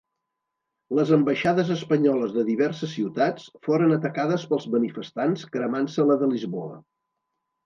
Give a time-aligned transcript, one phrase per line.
[0.99, 6.83] Les ambaixades espanyoles de diverses ciutats foren atacades pels manifestants cremant-se la de Lisboa.